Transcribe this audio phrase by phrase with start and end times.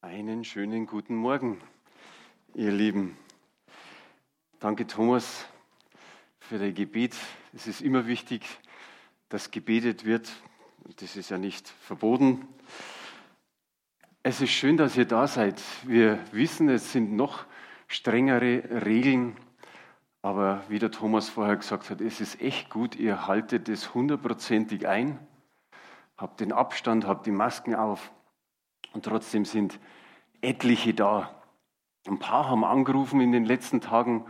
[0.00, 1.60] Einen schönen guten Morgen,
[2.54, 3.16] ihr Lieben.
[4.60, 5.44] Danke, Thomas,
[6.38, 7.16] für dein Gebet.
[7.52, 8.46] Es ist immer wichtig,
[9.28, 10.30] dass gebetet wird.
[11.00, 12.46] Das ist ja nicht verboten.
[14.22, 15.60] Es ist schön, dass ihr da seid.
[15.82, 17.44] Wir wissen, es sind noch
[17.88, 19.36] strengere Regeln.
[20.22, 24.86] Aber wie der Thomas vorher gesagt hat, es ist echt gut, ihr haltet es hundertprozentig
[24.86, 25.18] ein,
[26.16, 28.12] habt den Abstand, habt die Masken auf
[28.92, 29.78] und trotzdem sind
[30.40, 31.42] etliche da.
[32.06, 34.24] Ein paar haben angerufen in den letzten Tagen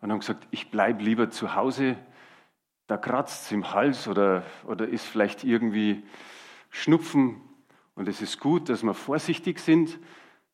[0.00, 1.96] und haben gesagt, ich bleibe lieber zu Hause.
[2.86, 6.02] Da kratzt es im Hals oder, oder ist vielleicht irgendwie
[6.70, 7.40] Schnupfen.
[7.94, 9.98] Und es ist gut, dass wir vorsichtig sind,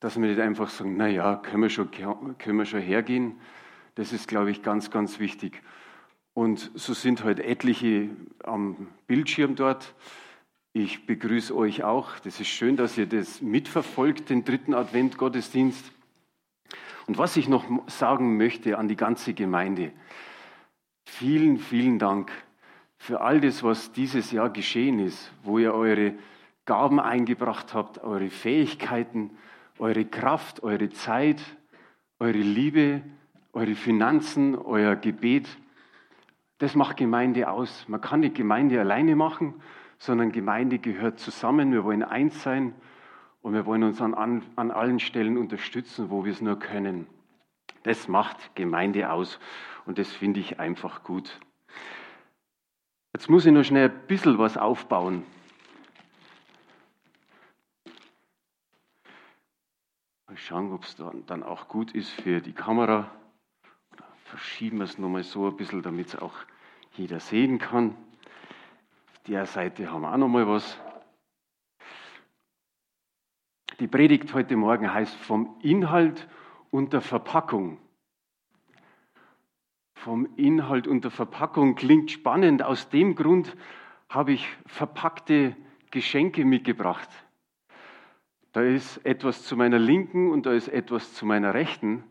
[0.00, 3.41] dass wir nicht einfach sagen, naja, können wir schon, können wir schon hergehen.
[3.94, 5.62] Das ist, glaube ich, ganz, ganz wichtig.
[6.34, 8.10] Und so sind halt etliche
[8.44, 9.94] am Bildschirm dort.
[10.78, 12.18] Ich begrüße euch auch.
[12.18, 15.90] Das ist schön, dass ihr das mitverfolgt, den dritten Advent-Gottesdienst.
[17.06, 19.91] Und was ich noch sagen möchte an die ganze Gemeinde,
[21.06, 22.30] vielen, vielen Dank
[22.98, 26.12] für all das, was dieses Jahr geschehen ist, wo ihr eure
[26.66, 29.30] Gaben eingebracht habt, eure Fähigkeiten,
[29.78, 31.40] eure Kraft, eure Zeit,
[32.18, 33.00] eure Liebe,
[33.55, 35.48] eure Finanzen, euer Gebet.
[36.58, 37.88] Das macht Gemeinde aus.
[37.88, 39.55] Man kann die Gemeinde alleine machen
[39.98, 41.72] sondern Gemeinde gehört zusammen.
[41.72, 42.75] Wir wollen eins sein
[43.42, 47.06] und wir wollen uns an, an, allen Stellen unterstützen, wo wir es nur können.
[47.84, 49.39] Das macht Gemeinde aus
[49.84, 51.39] und das finde ich einfach gut.
[53.12, 55.22] Jetzt muss ich noch schnell ein bisschen was aufbauen.
[60.27, 63.11] Mal schauen, ob es dann auch gut ist für die Kamera.
[64.24, 66.34] Verschieben wir es nochmal so ein bisschen, damit es auch
[66.97, 67.97] jeder sehen kann
[69.27, 70.78] der Seite haben wir auch noch mal was.
[73.80, 76.28] Die Predigt heute Morgen heißt vom Inhalt
[76.70, 77.78] und der Verpackung.
[79.94, 82.62] Vom Inhalt und der Verpackung klingt spannend.
[82.62, 83.56] Aus dem Grund
[84.08, 85.56] habe ich verpackte
[85.90, 87.08] Geschenke mitgebracht.
[88.52, 92.05] Da ist etwas zu meiner Linken und da ist etwas zu meiner Rechten.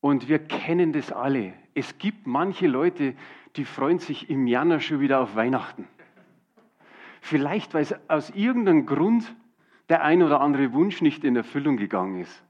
[0.00, 1.52] Und wir kennen das alle.
[1.74, 3.14] Es gibt manche Leute,
[3.56, 5.86] die freuen sich im Januar schon wieder auf Weihnachten.
[7.24, 9.32] Vielleicht, weil es aus irgendeinem Grund
[9.88, 12.44] der ein oder andere Wunsch nicht in Erfüllung gegangen ist.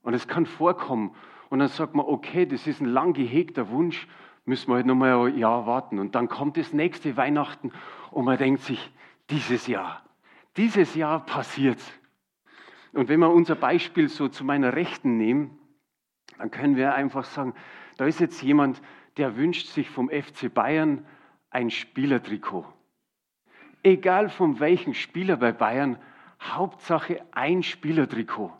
[0.00, 1.14] Und es kann vorkommen.
[1.50, 4.08] Und dann sagt man, okay, das ist ein lang gehegter Wunsch,
[4.46, 5.98] müssen wir halt nochmal ein Jahr warten.
[5.98, 7.72] Und dann kommt das nächste Weihnachten
[8.10, 8.90] und man denkt sich,
[9.28, 10.02] dieses Jahr,
[10.56, 11.80] dieses Jahr passiert.
[12.94, 15.58] Und wenn wir unser Beispiel so zu meiner Rechten nehmen,
[16.38, 17.52] dann können wir einfach sagen,
[17.98, 18.80] da ist jetzt jemand,
[19.18, 21.04] der wünscht sich vom FC Bayern
[21.50, 22.64] ein Spielertrikot
[23.82, 25.98] egal von welchem Spieler bei Bayern,
[26.40, 28.52] Hauptsache ein Spielertrikot.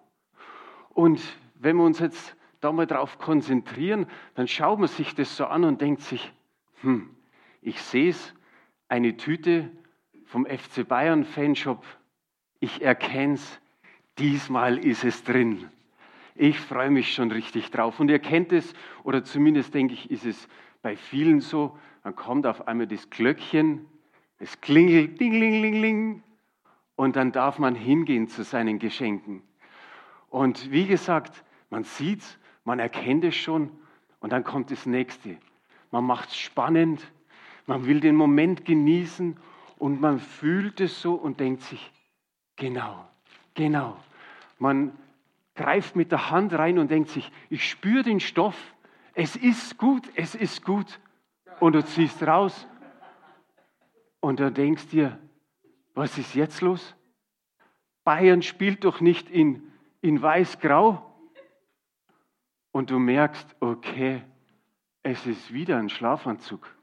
[0.91, 1.21] Und
[1.55, 5.65] wenn wir uns jetzt da mal drauf konzentrieren, dann schaut man sich das so an
[5.65, 6.33] und denkt sich,
[6.83, 7.11] hm,
[7.63, 8.35] ich sehe es,
[8.89, 9.71] eine Tüte
[10.27, 11.85] vom FC Bayern Fanshop,
[12.59, 13.61] ich erkenne es,
[14.19, 15.69] diesmal ist es drin.
[16.35, 18.01] Ich freue mich schon richtig drauf.
[18.01, 20.49] Und ihr kennt es, oder zumindest denke ich, ist es
[20.83, 23.87] bei vielen so, dann kommt auf einmal das Glöckchen
[24.41, 26.23] es klingelt, ding, ling, ling, ling.
[26.97, 29.43] Und dann darf man hingehen zu seinen Geschenken.
[30.31, 33.71] Und wie gesagt, man sieht es, man erkennt es schon.
[34.19, 35.37] Und dann kommt das nächste.
[35.91, 37.07] Man macht es spannend.
[37.67, 39.37] Man will den Moment genießen.
[39.79, 41.91] Und man fühlt es so und denkt sich,
[42.57, 43.07] genau,
[43.55, 43.97] genau.
[44.59, 44.93] Man
[45.55, 48.57] greift mit der Hand rein und denkt sich, ich spüre den Stoff.
[49.15, 50.99] Es ist gut, es ist gut.
[51.61, 52.67] Und du ziehst raus
[54.21, 55.19] und dann denkst dir,
[55.95, 56.95] was ist jetzt los?
[58.05, 61.07] Bayern spielt doch nicht in, in weiß-grau.
[62.73, 64.23] Und du merkst, okay,
[65.03, 66.75] es ist wieder ein Schlafanzug.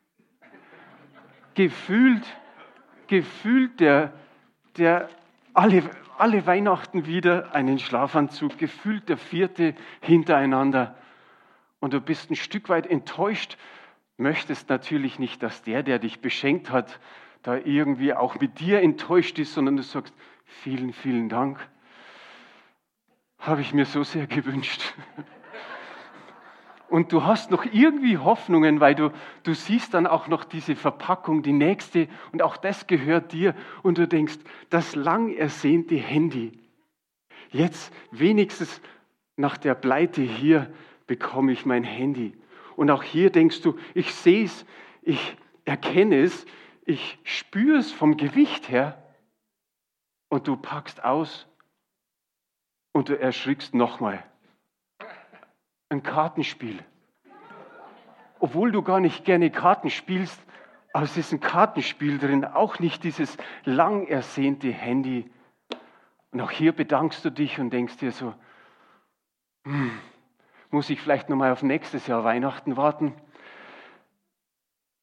[1.53, 2.25] Gefühlt,
[3.07, 4.13] gefühlt der,
[4.77, 5.09] der
[5.53, 10.95] alle, alle Weihnachten wieder einen Schlafanzug, gefühlt der vierte hintereinander.
[11.79, 13.57] Und du bist ein Stück weit enttäuscht,
[14.17, 16.99] möchtest natürlich nicht, dass der, der dich beschenkt hat,
[17.47, 20.13] da irgendwie auch mit dir enttäuscht ist, sondern du sagst,
[20.43, 21.65] vielen, vielen Dank.
[23.39, 24.81] Habe ich mir so sehr gewünscht.
[26.89, 29.13] Und du hast noch irgendwie Hoffnungen, weil du,
[29.43, 33.55] du siehst dann auch noch diese Verpackung, die nächste, und auch das gehört dir.
[33.81, 34.39] Und du denkst,
[34.69, 36.59] das lang ersehnte Handy.
[37.51, 38.81] Jetzt wenigstens
[39.37, 40.69] nach der Pleite hier
[41.07, 42.33] bekomme ich mein Handy.
[42.75, 44.65] Und auch hier denkst du, ich sehe es,
[45.01, 46.45] ich erkenne es,
[46.87, 48.97] ich spüre es vom Gewicht her
[50.29, 51.45] und du packst aus
[52.93, 54.23] Und du erschrickst nochmal.
[55.89, 56.83] Ein Kartenspiel.
[58.39, 60.41] Obwohl du gar nicht gerne Karten spielst,
[60.93, 65.29] aber es ist ein Kartenspiel drin, auch nicht dieses lang ersehnte Handy.
[66.31, 68.33] Und auch hier bedankst du dich und denkst dir so,
[69.65, 69.91] hm,
[70.71, 73.13] muss ich vielleicht nochmal auf nächstes Jahr Weihnachten warten?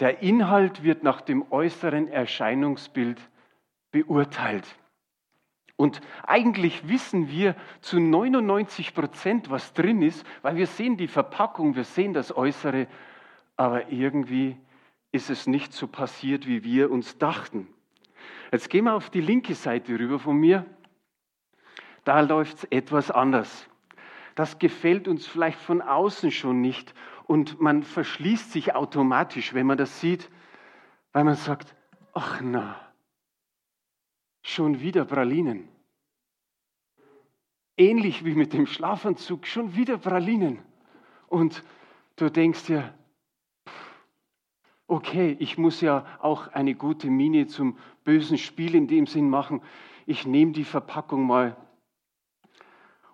[0.01, 3.21] Der Inhalt wird nach dem äußeren Erscheinungsbild
[3.93, 4.67] beurteilt.
[5.77, 11.75] Und eigentlich wissen wir zu 99 Prozent, was drin ist, weil wir sehen die Verpackung,
[11.75, 12.87] wir sehen das Äußere,
[13.57, 14.57] aber irgendwie
[15.11, 17.69] ist es nicht so passiert, wie wir uns dachten.
[18.53, 20.65] Jetzt gehen wir auf die linke Seite rüber von mir.
[22.05, 23.69] Da läuft es etwas anders.
[24.35, 26.95] Das gefällt uns vielleicht von außen schon nicht
[27.27, 30.31] und man verschließt sich automatisch, wenn man das sieht,
[31.13, 31.75] weil man sagt,
[32.13, 32.81] ach na,
[34.43, 35.69] schon wieder Pralinen.
[37.77, 40.61] Ähnlich wie mit dem Schlafanzug, schon wieder Pralinen.
[41.29, 41.65] Und
[42.17, 42.95] du denkst dir,
[44.87, 49.63] okay, ich muss ja auch eine gute Miene zum bösen Spiel in dem Sinn machen.
[50.07, 51.57] Ich nehme die Verpackung mal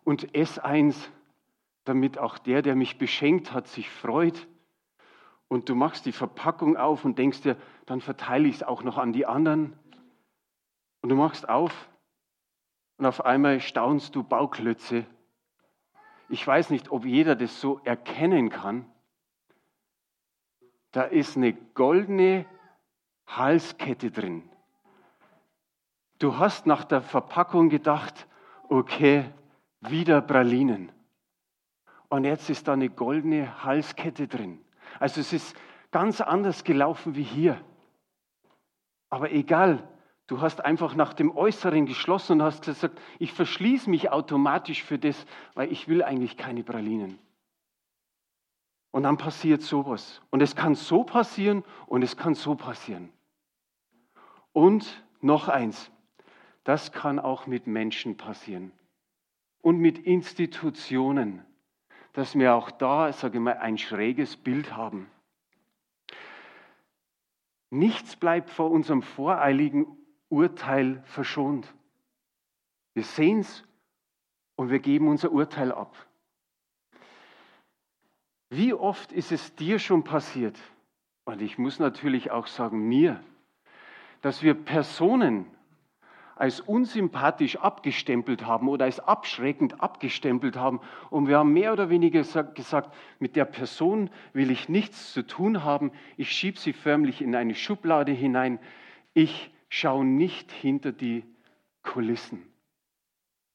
[0.04, 1.10] und esse eins,
[1.84, 4.46] damit auch der, der mich beschenkt hat, sich freut.
[5.48, 7.56] Und du machst die Verpackung auf und denkst dir,
[7.86, 9.76] dann verteile ich es auch noch an die anderen.
[11.02, 11.88] Und du machst auf
[12.98, 15.06] und auf einmal staunst du Bauklötze.
[16.28, 18.84] Ich weiß nicht, ob jeder das so erkennen kann.
[20.92, 22.46] Da ist eine goldene
[23.26, 24.48] Halskette drin.
[26.18, 28.26] Du hast nach der Verpackung gedacht,
[28.68, 29.24] okay,
[29.80, 30.92] wieder Pralinen.
[32.10, 34.60] Und jetzt ist da eine goldene Halskette drin.
[34.98, 35.56] Also es ist
[35.92, 37.64] ganz anders gelaufen wie hier.
[39.10, 39.88] Aber egal,
[40.26, 44.98] du hast einfach nach dem Äußeren geschlossen und hast gesagt, ich verschließe mich automatisch für
[44.98, 45.24] das,
[45.54, 47.18] weil ich will eigentlich keine Pralinen.
[48.90, 50.20] Und dann passiert sowas.
[50.30, 53.12] Und es kann so passieren und es kann so passieren.
[54.52, 55.92] Und noch eins,
[56.64, 58.72] das kann auch mit Menschen passieren
[59.62, 61.44] und mit Institutionen
[62.12, 65.10] dass wir auch da, sage ich mal, ein schräges Bild haben.
[67.70, 69.86] Nichts bleibt vor unserem voreiligen
[70.28, 71.72] Urteil verschont.
[72.94, 73.64] Wir sehen es
[74.56, 75.94] und wir geben unser Urteil ab.
[78.48, 80.58] Wie oft ist es dir schon passiert,
[81.24, 83.22] und ich muss natürlich auch sagen mir,
[84.20, 85.46] dass wir Personen
[86.40, 90.80] als unsympathisch abgestempelt haben oder als abschreckend abgestempelt haben.
[91.10, 95.64] Und wir haben mehr oder weniger gesagt, mit der Person will ich nichts zu tun
[95.64, 95.92] haben.
[96.16, 98.58] Ich schiebe sie förmlich in eine Schublade hinein.
[99.12, 101.24] Ich schaue nicht hinter die
[101.82, 102.46] Kulissen.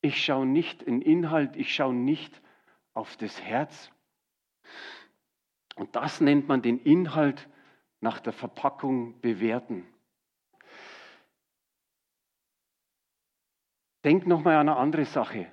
[0.02, 2.40] Ich schaue nicht in Inhalt, ich schaue nicht
[2.94, 3.90] auf das Herz.
[5.76, 7.50] Und das nennt man den Inhalt
[8.00, 9.88] nach der Verpackung bewerten.
[14.06, 15.48] Denk nochmal an eine andere Sache.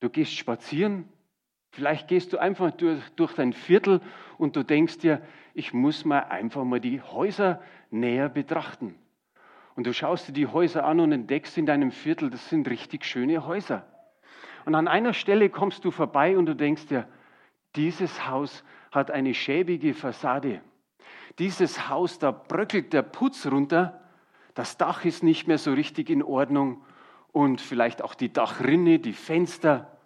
[0.00, 1.08] Du gehst spazieren,
[1.70, 4.00] vielleicht gehst du einfach durch, durch dein Viertel
[4.38, 5.22] und du denkst dir,
[5.54, 8.96] ich muss mal einfach mal die Häuser näher betrachten.
[9.76, 13.04] Und du schaust dir die Häuser an und entdeckst in deinem Viertel, das sind richtig
[13.04, 13.86] schöne Häuser.
[14.64, 17.06] Und an einer Stelle kommst du vorbei und du denkst dir,
[17.76, 20.60] dieses Haus hat eine schäbige Fassade.
[21.38, 24.00] Dieses Haus, da bröckelt der Putz runter,
[24.54, 26.82] das Dach ist nicht mehr so richtig in Ordnung
[27.32, 29.96] und vielleicht auch die Dachrinne, die Fenster.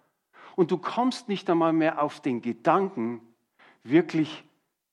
[0.57, 3.21] Und du kommst nicht einmal mehr auf den Gedanken,
[3.83, 4.45] wirklich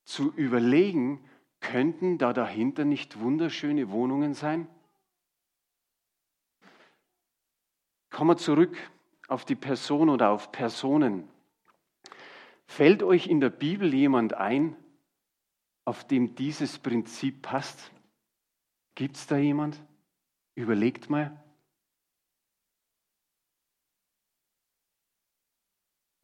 [0.03, 1.23] zu überlegen,
[1.59, 4.67] könnten da dahinter nicht wunderschöne Wohnungen sein?
[8.09, 8.75] Kommen wir zurück
[9.27, 11.29] auf die Person oder auf Personen.
[12.65, 14.75] Fällt euch in der Bibel jemand ein,
[15.85, 17.91] auf dem dieses Prinzip passt?
[18.95, 19.81] Gibt es da jemand?
[20.55, 21.41] Überlegt mal.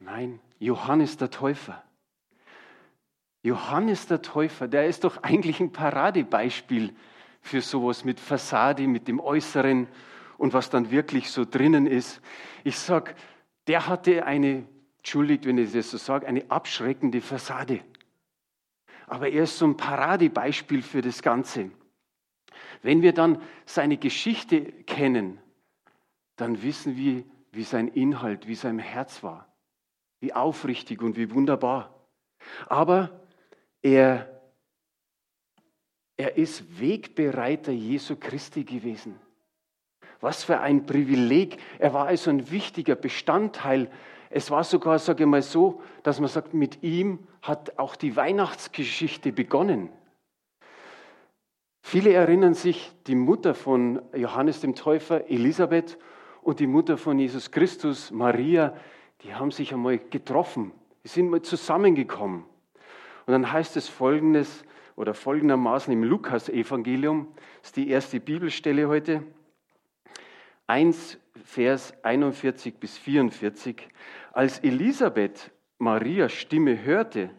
[0.00, 1.82] Nein, Johannes der Täufer.
[3.42, 6.94] Johannes der Täufer, der ist doch eigentlich ein Paradebeispiel
[7.40, 9.86] für sowas mit Fassade, mit dem Äußeren
[10.36, 12.20] und was dann wirklich so drinnen ist.
[12.64, 13.14] Ich sage,
[13.66, 14.66] der hatte eine,
[14.98, 17.80] entschuldigt, wenn ich das so sage, eine abschreckende Fassade.
[19.06, 21.70] Aber er ist so ein Paradebeispiel für das Ganze.
[22.82, 25.40] Wenn wir dann seine Geschichte kennen,
[26.36, 29.47] dann wissen wir, wie sein Inhalt, wie sein Herz war.
[30.20, 31.94] Wie aufrichtig und wie wunderbar.
[32.66, 33.20] Aber
[33.82, 34.40] er,
[36.16, 39.20] er ist Wegbereiter Jesu Christi gewesen.
[40.20, 41.58] Was für ein Privileg.
[41.78, 43.90] Er war also ein wichtiger Bestandteil.
[44.30, 48.16] Es war sogar, sage ich mal so, dass man sagt, mit ihm hat auch die
[48.16, 49.90] Weihnachtsgeschichte begonnen.
[51.82, 55.98] Viele erinnern sich, die Mutter von Johannes dem Täufer, Elisabeth,
[56.42, 58.76] und die Mutter von Jesus Christus, Maria,
[59.22, 60.72] die haben sich einmal getroffen.
[61.04, 62.44] Die sind mal zusammengekommen.
[63.26, 64.64] Und dann heißt es folgendes
[64.96, 67.28] oder folgendermaßen im Lukas-Evangelium,
[67.62, 69.22] ist die erste Bibelstelle heute,
[70.66, 73.88] 1, Vers 41 bis 44.
[74.32, 77.30] Als Elisabeth Marias Stimme hörte,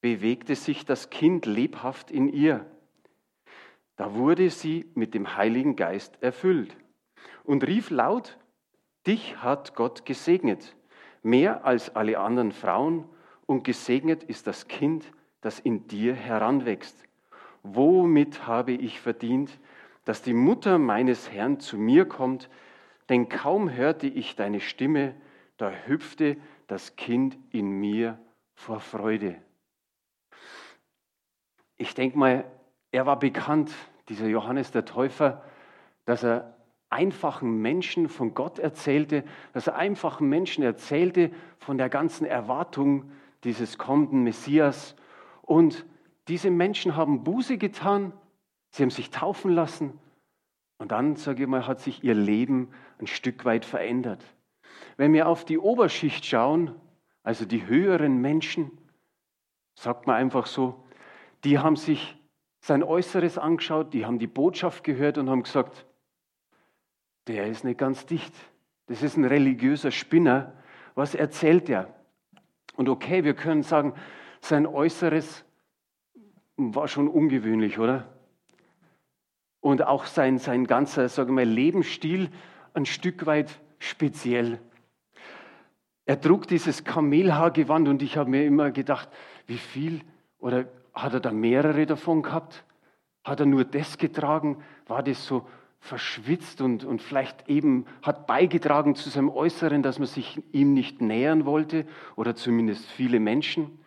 [0.00, 2.64] bewegte sich das Kind lebhaft in ihr.
[3.96, 6.76] Da wurde sie mit dem Heiligen Geist erfüllt
[7.44, 8.38] und rief laut,
[9.06, 10.74] Dich hat Gott gesegnet,
[11.24, 13.08] mehr als alle anderen Frauen,
[13.46, 15.04] und gesegnet ist das Kind,
[15.40, 17.04] das in dir heranwächst.
[17.62, 19.50] Womit habe ich verdient,
[20.04, 22.48] dass die Mutter meines Herrn zu mir kommt?
[23.08, 25.14] Denn kaum hörte ich deine Stimme,
[25.58, 28.18] da hüpfte das Kind in mir
[28.54, 29.36] vor Freude.
[31.76, 32.44] Ich denke mal,
[32.92, 33.72] er war bekannt,
[34.08, 35.42] dieser Johannes der Täufer,
[36.04, 36.53] dass er
[36.94, 43.10] einfachen Menschen von Gott erzählte, dass er einfachen Menschen erzählte von der ganzen Erwartung
[43.42, 44.94] dieses kommenden Messias.
[45.42, 45.84] Und
[46.28, 48.12] diese Menschen haben Buße getan,
[48.70, 49.98] sie haben sich taufen lassen
[50.78, 54.24] und dann, sage ich mal, hat sich ihr Leben ein Stück weit verändert.
[54.96, 56.74] Wenn wir auf die Oberschicht schauen,
[57.22, 58.70] also die höheren Menschen,
[59.74, 60.84] sagt man einfach so,
[61.42, 62.16] die haben sich
[62.60, 65.86] sein Äußeres angeschaut, die haben die Botschaft gehört und haben gesagt,
[67.26, 68.34] der ist nicht ganz dicht.
[68.86, 70.52] Das ist ein religiöser Spinner.
[70.94, 71.92] Was erzählt er?
[72.76, 73.94] Und okay, wir können sagen,
[74.40, 75.44] sein Äußeres
[76.56, 78.06] war schon ungewöhnlich, oder?
[79.60, 82.30] Und auch sein, sein ganzer, sagen wir mal, Lebensstil
[82.74, 84.58] ein Stück weit speziell.
[86.04, 89.08] Er trug dieses Kamelhaargewand und ich habe mir immer gedacht,
[89.46, 90.02] wie viel
[90.38, 92.64] oder hat er da mehrere davon gehabt?
[93.24, 94.62] Hat er nur das getragen?
[94.86, 95.46] War das so
[95.84, 101.02] verschwitzt und, und vielleicht eben hat beigetragen zu seinem Äußeren, dass man sich ihm nicht
[101.02, 101.84] nähern wollte
[102.16, 103.78] oder zumindest viele Menschen.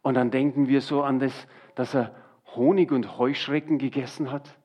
[0.00, 2.14] Und dann denken wir so an das, dass er
[2.56, 4.56] Honig und Heuschrecken gegessen hat.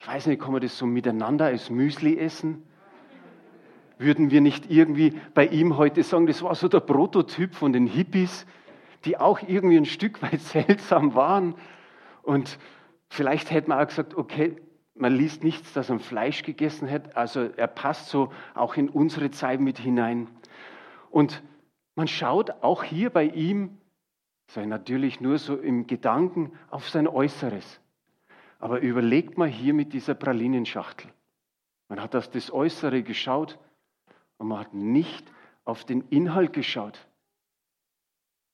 [0.00, 2.64] Ich weiß nicht, kann man das so miteinander als Müsli essen?
[3.98, 7.86] Würden wir nicht irgendwie bei ihm heute sagen, das war so der Prototyp von den
[7.86, 8.46] Hippies,
[9.04, 11.54] die auch irgendwie ein Stück weit seltsam waren.
[12.22, 12.58] Und
[13.08, 14.56] vielleicht hätte man auch gesagt, okay,
[15.00, 17.16] man liest nichts, dass er Fleisch gegessen hat.
[17.16, 20.28] Also er passt so auch in unsere Zeit mit hinein.
[21.10, 21.42] Und
[21.94, 23.78] man schaut auch hier bei ihm,
[24.48, 27.80] sei natürlich nur so im Gedanken, auf sein Äußeres.
[28.58, 31.10] Aber überlegt mal hier mit dieser Pralinenschachtel.
[31.88, 33.58] Man hat auf das Äußere geschaut
[34.36, 35.30] und man hat nicht
[35.64, 37.07] auf den Inhalt geschaut.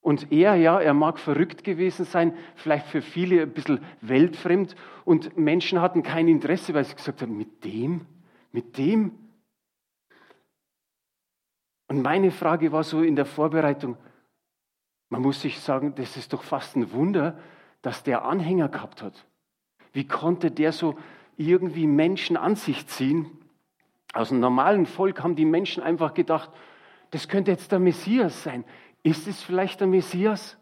[0.05, 4.77] Und er, ja, er mag verrückt gewesen sein, vielleicht für viele ein bisschen weltfremd.
[5.07, 8.05] Und Menschen hatten kein Interesse, weil sie gesagt haben, mit dem,
[8.53, 9.13] mit dem.
[11.89, 13.97] Und meine Frage war so in der Vorbereitung,
[15.09, 17.39] man muss sich sagen, das ist doch fast ein Wunder,
[17.81, 19.25] dass der Anhänger gehabt hat.
[19.95, 20.99] Wie konnte der so
[21.39, 23.39] irgendwie Menschen an sich ziehen?
[24.13, 26.51] Aus dem normalen Volk haben die Menschen einfach gedacht,
[27.11, 28.65] das könnte jetzt der Messias sein.
[29.05, 30.57] Ist es vielleicht der Messias?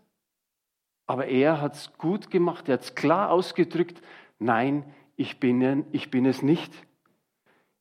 [1.07, 4.03] Aber er hat es gut gemacht, er hat es klar ausgedrückt,
[4.39, 4.85] nein,
[5.17, 6.73] ich bin, ich bin es nicht.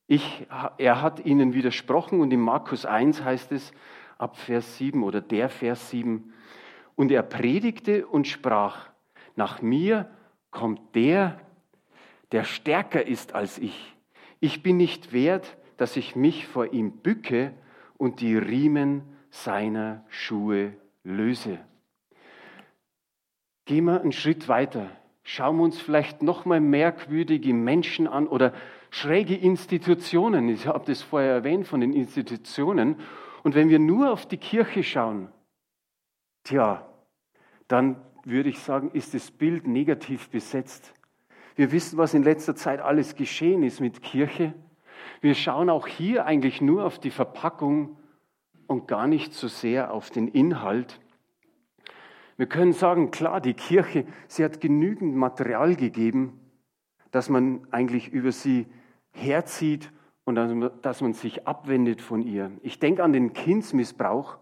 [0.07, 0.45] Ich,
[0.77, 3.71] er hat ihnen widersprochen und in Markus 1 heißt es
[4.17, 6.31] ab Vers 7 oder der Vers 7,
[6.95, 8.89] und er predigte und sprach,
[9.35, 10.11] nach mir
[10.51, 11.39] kommt der,
[12.31, 13.95] der stärker ist als ich.
[14.39, 17.53] Ich bin nicht wert, dass ich mich vor ihm bücke
[17.97, 19.01] und die Riemen
[19.31, 20.73] seiner Schuhe
[21.03, 21.57] löse.
[23.65, 24.89] Gehen wir einen Schritt weiter.
[25.23, 28.53] Schauen wir uns vielleicht noch mal merkwürdige Menschen an oder
[28.89, 30.49] schräge Institutionen.
[30.49, 32.97] Ich habe das vorher erwähnt von den Institutionen.
[33.43, 35.29] Und wenn wir nur auf die Kirche schauen,
[36.43, 36.85] tja,
[37.67, 37.95] dann
[38.25, 40.93] würde ich sagen, ist das Bild negativ besetzt.
[41.55, 44.53] Wir wissen, was in letzter Zeit alles geschehen ist mit Kirche.
[45.21, 47.97] Wir schauen auch hier eigentlich nur auf die Verpackung
[48.71, 51.01] und gar nicht so sehr auf den Inhalt.
[52.37, 56.39] Wir können sagen, klar, die Kirche, sie hat genügend Material gegeben,
[57.11, 58.65] dass man eigentlich über sie
[59.11, 59.91] herzieht
[60.23, 60.35] und
[60.81, 62.51] dass man sich abwendet von ihr.
[62.61, 64.37] Ich denke an den Kindsmissbrauch.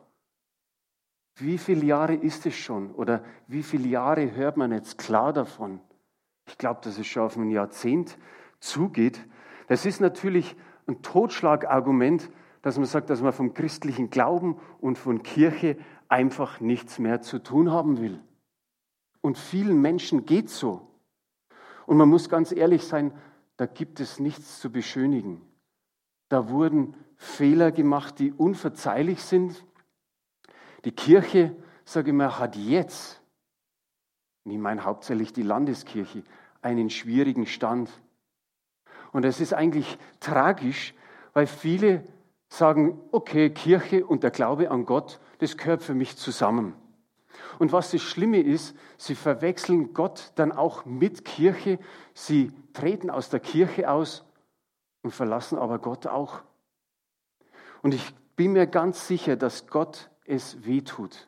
[1.36, 2.92] Wie viele Jahre ist es schon?
[2.92, 5.82] Oder wie viele Jahre hört man jetzt klar davon?
[6.46, 8.20] Ich glaube, dass es schon auf ein Jahrzehnt
[8.60, 9.26] zugeht.
[9.68, 10.56] Das ist natürlich
[10.88, 12.30] ein Totschlagargument,
[12.62, 17.40] dass man sagt, dass man vom christlichen Glauben und von Kirche einfach nichts mehr zu
[17.40, 18.20] tun haben will.
[19.22, 20.88] Und vielen Menschen geht so.
[21.86, 23.14] Und man muss ganz ehrlich sein,
[23.58, 25.42] da gibt es nichts zu beschönigen.
[26.30, 29.66] Da wurden Fehler gemacht, die unverzeihlich sind.
[30.86, 33.22] Die Kirche, sage ich mal, hat jetzt,
[34.46, 36.24] und ich meine hauptsächlich die Landeskirche,
[36.62, 37.90] einen schwierigen Stand.
[39.12, 40.94] Und es ist eigentlich tragisch,
[41.34, 42.04] weil viele
[42.50, 46.76] sagen, okay, Kirche und der Glaube an Gott, das gehört für mich zusammen.
[47.60, 51.80] Und was das Schlimme ist, sie verwechseln Gott dann auch mit Kirche,
[52.14, 54.26] sie treten aus der Kirche aus
[55.04, 56.42] und verlassen aber Gott auch.
[57.82, 61.28] Und ich bin mir ganz sicher, dass Gott es wehtut,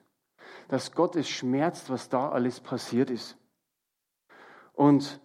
[0.68, 3.38] dass Gott es schmerzt, was da alles passiert ist.
[4.74, 5.20] Und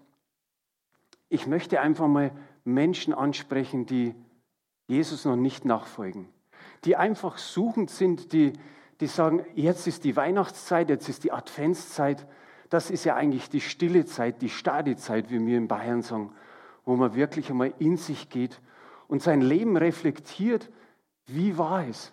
[1.29, 2.33] ich möchte einfach mal
[2.65, 4.15] Menschen ansprechen, die
[4.87, 6.29] Jesus noch nicht nachfolgen,
[6.85, 8.53] die einfach suchend sind, die,
[9.01, 12.27] die sagen, jetzt ist die Weihnachtszeit, jetzt ist die Adventszeit,
[12.71, 16.33] das ist ja eigentlich die stille Zeit, die Stadezeit, wie wir in Bayern sagen,
[16.85, 18.61] wo man wirklich einmal in sich geht
[19.09, 20.71] und sein Leben reflektiert,
[21.27, 22.13] wie war es?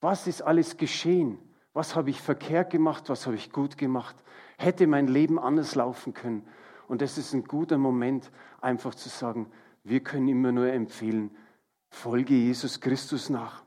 [0.00, 1.38] Was ist alles geschehen?
[1.72, 3.08] Was habe ich verkehrt gemacht?
[3.08, 4.16] Was habe ich gut gemacht?
[4.58, 6.46] Hätte mein Leben anders laufen können?
[6.86, 9.50] Und das ist ein guter Moment, einfach zu sagen,
[9.84, 11.30] wir können immer nur empfehlen,
[11.92, 13.62] folge Jesus Christus nach.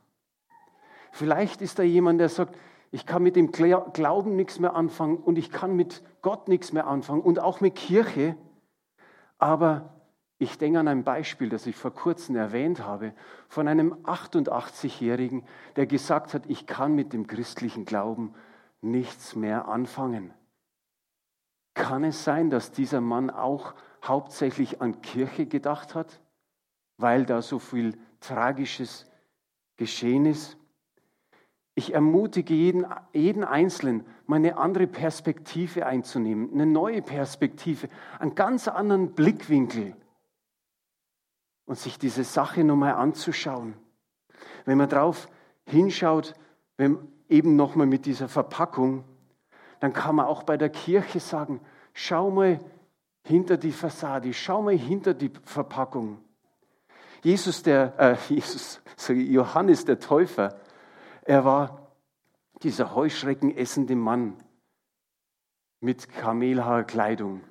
[1.11, 2.57] Vielleicht ist da jemand, der sagt,
[2.91, 6.87] ich kann mit dem Glauben nichts mehr anfangen und ich kann mit Gott nichts mehr
[6.87, 8.35] anfangen und auch mit Kirche.
[9.37, 9.93] Aber
[10.37, 13.13] ich denke an ein Beispiel, das ich vor kurzem erwähnt habe,
[13.47, 15.43] von einem 88-Jährigen,
[15.75, 18.33] der gesagt hat, ich kann mit dem christlichen Glauben
[18.81, 20.33] nichts mehr anfangen.
[21.73, 26.19] Kann es sein, dass dieser Mann auch hauptsächlich an Kirche gedacht hat,
[26.97, 29.05] weil da so viel Tragisches
[29.77, 30.57] geschehen ist?
[31.75, 38.69] Ich ermutige jeden, jeden Einzelnen, mal eine andere Perspektive einzunehmen, eine neue Perspektive, einen ganz
[38.69, 39.95] anderen Blickwinkel
[41.65, 43.73] und sich diese Sache nochmal anzuschauen.
[44.63, 45.27] Wenn man drauf
[45.65, 46.33] hinschaut,
[46.77, 49.03] wenn eben nochmal mit dieser Verpackung,
[49.79, 51.59] dann kann man auch bei der Kirche sagen,
[51.93, 52.59] schau mal
[53.23, 56.19] hinter die Fassade, schau mal hinter die Verpackung.
[57.25, 60.59] Jesus, der, äh, Jesus, Johannes der Täufer,
[61.23, 61.91] er war
[62.63, 64.37] dieser Heuschrecken essende Mann
[65.81, 67.41] mit Kamelhaarkleidung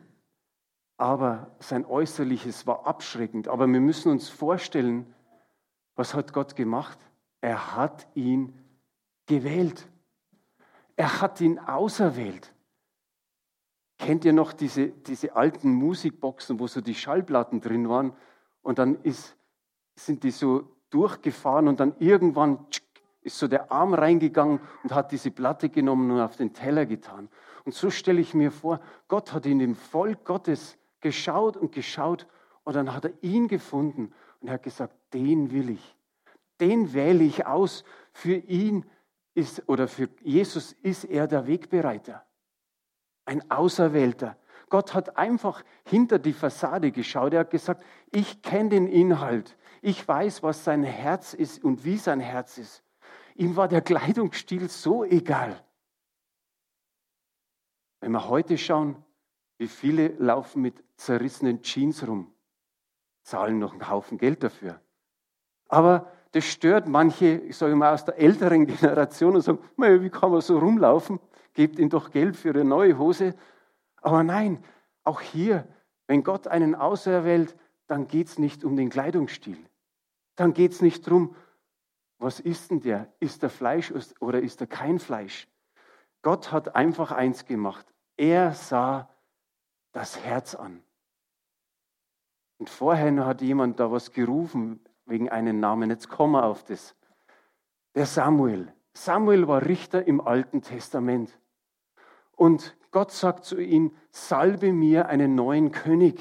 [0.97, 3.49] aber sein Äußerliches war abschreckend.
[3.49, 5.13] Aber wir müssen uns vorstellen,
[5.97, 6.99] was hat Gott gemacht?
[7.41, 8.59] Er hat ihn
[9.27, 9.89] gewählt.
[10.97, 12.55] Er hat ihn auserwählt.
[13.99, 18.13] Kennt ihr noch diese, diese alten Musikboxen, wo so die Schallplatten drin waren
[18.63, 19.37] und dann ist,
[19.97, 22.67] sind die so durchgefahren und dann irgendwann
[23.23, 27.29] ist so der Arm reingegangen und hat diese Platte genommen und auf den Teller getan.
[27.65, 32.27] Und so stelle ich mir vor, Gott hat in dem Volk Gottes geschaut und geschaut
[32.65, 35.97] und dann hat er ihn gefunden und er hat gesagt, den will ich.
[36.61, 37.85] Den wähle ich aus.
[38.13, 38.85] Für ihn
[39.35, 42.25] ist oder für Jesus ist er der Wegbereiter.
[43.25, 44.37] Ein Auserwählter.
[44.69, 47.33] Gott hat einfach hinter die Fassade geschaut.
[47.33, 49.57] Er hat gesagt, ich kenne den Inhalt.
[49.87, 52.83] Ich weiß, was sein Herz ist und wie sein Herz ist.
[53.35, 55.63] Ihm war der Kleidungsstil so egal.
[58.01, 58.97] Wenn wir heute schauen,
[59.59, 62.33] wie viele laufen mit zerrissenen Jeans rum,
[63.25, 64.81] zahlen noch einen Haufen Geld dafür.
[65.69, 70.31] Aber das stört manche, ich sage mal, aus der älteren Generation und sagen, wie kann
[70.31, 71.21] man so rumlaufen?
[71.53, 73.35] Gebt ihm doch Geld für eine neue Hose.
[74.01, 74.65] Aber nein,
[75.03, 75.69] auch hier,
[76.07, 77.55] wenn Gott einen auserwählt,
[77.87, 79.59] dann geht es nicht um den Kleidungsstil.
[80.37, 81.35] Dann geht es nicht darum,
[82.19, 83.13] was ist denn der?
[83.21, 85.49] Ist der Fleisch oder ist er kein Fleisch?
[86.23, 87.87] Gott hat einfach eins gemacht.
[88.17, 89.11] Er sah
[89.93, 90.83] das Herz an.
[92.59, 95.91] Und vorher hat jemand da was gerufen wegen einem Namen.
[95.91, 96.97] Jetzt kommen wir auf das.
[97.95, 98.73] Der Samuel.
[98.95, 101.39] Samuel war Richter im Alten Testament.
[102.33, 106.21] Und Gott sagt zu ihm, salbe mir einen neuen König.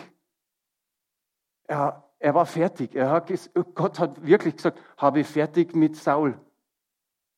[1.66, 2.96] Er, er war fertig.
[2.96, 3.30] Er hat,
[3.76, 6.40] Gott hat wirklich gesagt, habe fertig mit Saul.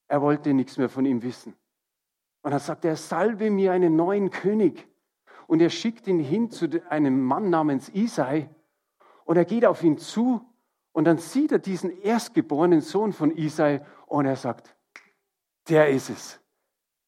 [0.08, 1.56] Er wollte nichts mehr von ihm wissen.
[2.44, 4.88] Und dann sagt er, salbe mir einen neuen König
[5.48, 8.48] und er schickt ihn hin zu einem Mann namens Isai
[9.24, 10.48] und er geht auf ihn zu
[10.92, 14.76] und dann sieht er diesen erstgeborenen Sohn von Isai und er sagt,
[15.68, 16.40] der ist es.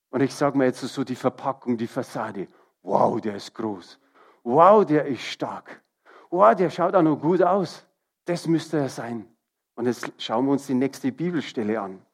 [0.09, 2.47] Und ich sage mir jetzt so die Verpackung, die Fassade.
[2.81, 3.99] Wow, der ist groß.
[4.41, 5.83] Wow, der ist stark.
[6.29, 7.85] Wow, der schaut auch noch gut aus.
[8.25, 9.27] Das müsste er sein.
[9.75, 12.05] Und jetzt schauen wir uns die nächste Bibelstelle an.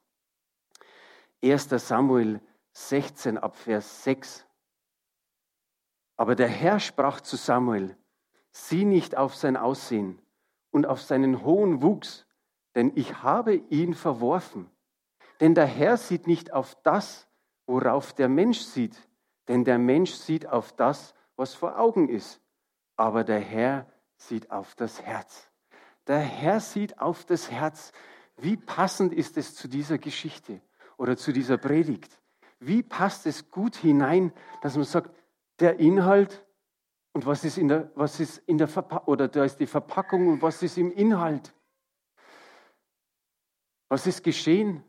[1.44, 1.70] 1.
[1.70, 2.40] Samuel
[2.74, 4.46] 16 ab Vers 6.
[6.18, 7.98] Aber der Herr sprach zu Samuel,
[8.52, 10.22] sieh nicht auf sein Aussehen
[10.72, 12.26] und auf seinen hohen Wuchs,
[12.76, 14.70] denn ich habe ihn verworfen.
[15.40, 17.28] Denn der Herr sieht nicht auf das,
[17.66, 18.98] worauf der Mensch sieht,
[19.48, 22.42] denn der Mensch sieht auf das, was vor Augen ist,
[22.96, 25.50] aber der Herr sieht auf das Herz.
[26.08, 27.92] Der Herr sieht auf das Herz.
[28.38, 30.62] Wie passend ist es zu dieser Geschichte
[30.98, 32.20] oder zu dieser Predigt?
[32.60, 35.12] Wie passt es gut hinein, dass man sagt,
[35.60, 36.46] der Inhalt
[37.14, 40.28] und was ist in der, was ist in der Verpackung, oder da ist die Verpackung
[40.28, 41.54] und was ist im Inhalt?
[43.88, 44.84] Was ist geschehen?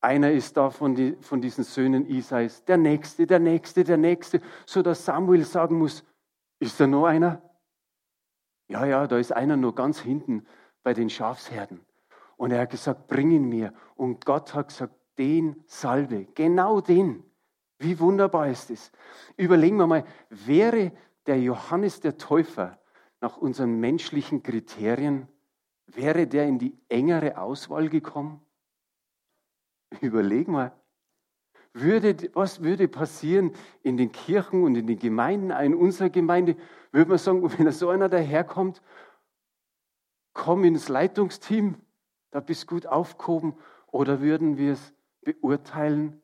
[0.00, 4.40] Einer ist da von, die, von diesen Söhnen Isais, der Nächste, der Nächste, der Nächste,
[4.64, 6.04] so dass Samuel sagen muss,
[6.58, 7.42] ist da noch einer?
[8.68, 10.46] Ja, ja, da ist einer nur ganz hinten
[10.82, 11.84] bei den Schafsherden.
[12.36, 13.72] Und er hat gesagt, bring ihn mir.
[13.94, 17.24] Und Gott hat gesagt, den salve, genau den.
[17.78, 18.90] Wie wunderbar ist es.
[19.36, 20.92] Überlegen wir mal, wäre
[21.26, 22.78] der Johannes der Täufer
[23.20, 25.28] nach unseren menschlichen Kriterien,
[25.86, 28.40] wäre der in die engere Auswahl gekommen?
[30.00, 30.72] Überlegen wir.
[31.78, 36.56] Würde, was würde passieren in den Kirchen und in den Gemeinden, in unserer Gemeinde?
[36.90, 38.80] Würde man sagen, wenn so einer daherkommt,
[40.32, 41.74] komm ins Leitungsteam,
[42.30, 43.58] da bist gut aufgehoben.
[43.88, 46.22] Oder würden wir es beurteilen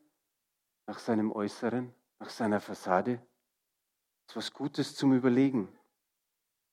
[0.87, 3.21] nach seinem Äußeren, nach seiner Fassade?
[4.25, 5.67] Das ist was Gutes zum Überlegen.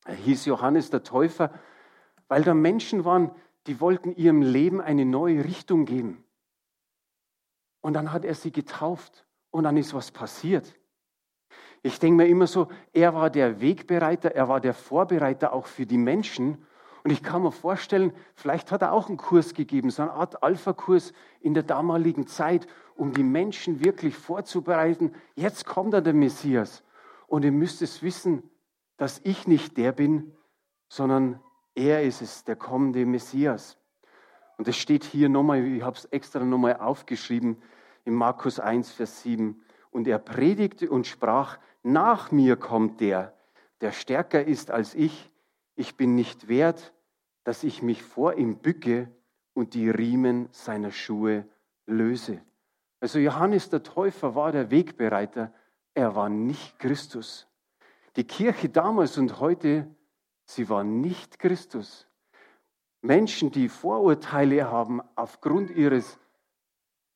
[0.06, 1.52] Er hieß Johannes der Täufer,
[2.28, 3.30] weil da Menschen waren,
[3.66, 6.24] die wollten ihrem Leben eine neue Richtung geben.
[7.80, 10.74] Und dann hat er sie getauft und dann ist was passiert.
[11.82, 15.86] Ich denke mir immer so, er war der Wegbereiter, er war der Vorbereiter auch für
[15.86, 16.66] die Menschen.
[17.02, 20.42] Und ich kann mir vorstellen, vielleicht hat er auch einen Kurs gegeben, so eine Art
[20.42, 22.66] Alpha-Kurs in der damaligen Zeit,
[22.96, 25.14] um die Menschen wirklich vorzubereiten.
[25.34, 26.84] Jetzt kommt er, der Messias.
[27.26, 28.42] Und ihr müsst es wissen,
[28.98, 30.36] dass ich nicht der bin,
[30.88, 31.40] sondern
[31.74, 33.78] er ist es, der kommende Messias.
[34.60, 37.56] Und es steht hier nochmal, ich habe es extra nochmal aufgeschrieben,
[38.04, 39.58] in Markus 1, Vers 7.
[39.90, 43.32] Und er predigte und sprach, nach mir kommt der,
[43.80, 45.30] der stärker ist als ich.
[45.76, 46.92] Ich bin nicht wert,
[47.42, 49.10] dass ich mich vor ihm bücke
[49.54, 51.46] und die Riemen seiner Schuhe
[51.86, 52.42] löse.
[53.00, 55.54] Also Johannes der Täufer war der Wegbereiter,
[55.94, 57.48] er war nicht Christus.
[58.16, 59.88] Die Kirche damals und heute,
[60.44, 62.09] sie war nicht Christus.
[63.02, 66.18] Menschen, die Vorurteile haben aufgrund ihres,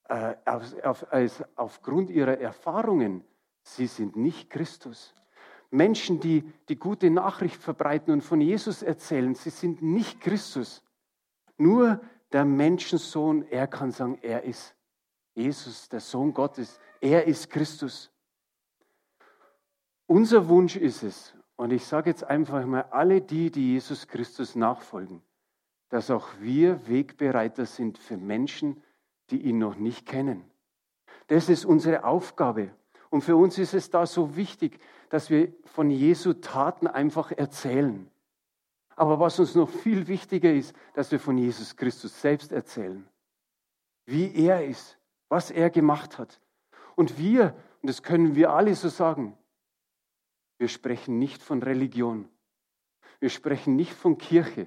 [0.08, 0.34] äh,
[1.56, 3.24] aufgrund ihrer Erfahrungen,
[3.62, 5.14] sie sind nicht Christus.
[5.70, 10.82] Menschen, die die gute Nachricht verbreiten und von Jesus erzählen, sie sind nicht Christus.
[11.56, 12.00] Nur
[12.32, 14.74] der Menschensohn, er kann sagen, er ist
[15.34, 16.78] Jesus, der Sohn Gottes.
[17.00, 18.10] Er ist Christus.
[20.06, 24.54] Unser Wunsch ist es, und ich sage jetzt einfach mal, alle die, die Jesus Christus
[24.54, 25.22] nachfolgen,
[25.94, 28.82] dass auch wir Wegbereiter sind für Menschen,
[29.30, 30.42] die ihn noch nicht kennen.
[31.28, 32.74] Das ist unsere Aufgabe.
[33.10, 38.10] Und für uns ist es da so wichtig, dass wir von Jesu Taten einfach erzählen.
[38.96, 43.08] Aber was uns noch viel wichtiger ist, dass wir von Jesus Christus selbst erzählen.
[44.04, 46.40] Wie er ist, was er gemacht hat.
[46.96, 49.38] Und wir, und das können wir alle so sagen,
[50.58, 52.28] wir sprechen nicht von Religion.
[53.20, 54.66] Wir sprechen nicht von Kirche.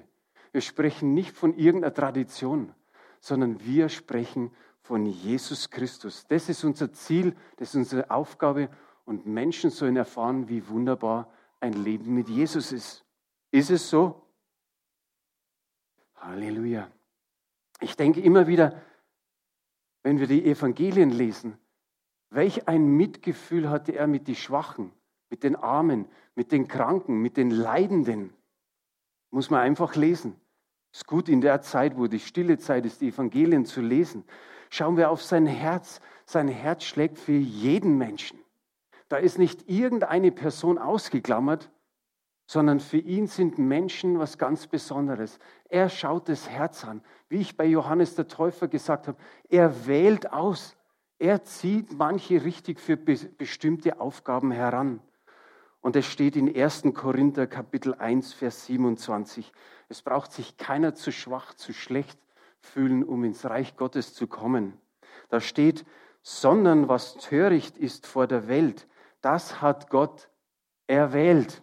[0.52, 2.74] Wir sprechen nicht von irgendeiner Tradition,
[3.20, 6.26] sondern wir sprechen von Jesus Christus.
[6.28, 8.70] Das ist unser Ziel, das ist unsere Aufgabe
[9.04, 11.30] und Menschen sollen erfahren, wie wunderbar
[11.60, 13.04] ein Leben mit Jesus ist.
[13.50, 14.22] Ist es so?
[16.16, 16.90] Halleluja.
[17.80, 18.80] Ich denke immer wieder,
[20.02, 21.58] wenn wir die Evangelien lesen,
[22.30, 24.92] welch ein Mitgefühl hatte er mit den Schwachen,
[25.30, 28.32] mit den Armen, mit den Kranken, mit den Leidenden.
[29.30, 30.40] Muss man einfach lesen.
[30.92, 34.24] Es ist gut in der Zeit, wo die stille Zeit ist, die Evangelien zu lesen.
[34.70, 36.00] Schauen wir auf sein Herz.
[36.24, 38.38] Sein Herz schlägt für jeden Menschen.
[39.08, 41.70] Da ist nicht irgendeine Person ausgeklammert,
[42.46, 45.38] sondern für ihn sind Menschen was ganz Besonderes.
[45.68, 47.02] Er schaut das Herz an.
[47.28, 50.76] Wie ich bei Johannes der Täufer gesagt habe, er wählt aus.
[51.18, 55.00] Er zieht manche richtig für bestimmte Aufgaben heran.
[55.80, 56.84] Und es steht in 1.
[56.94, 59.52] Korinther Kapitel 1, Vers 27.
[59.88, 62.18] Es braucht sich keiner zu schwach, zu schlecht
[62.60, 64.78] fühlen, um ins Reich Gottes zu kommen.
[65.28, 65.84] Da steht,
[66.22, 68.88] sondern was töricht ist vor der Welt,
[69.20, 70.30] das hat Gott
[70.86, 71.62] erwählt,